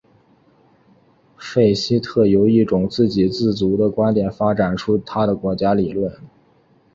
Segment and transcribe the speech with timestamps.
[1.37, 6.11] 费希特由一种自给自足的观点发展出他的国家理论。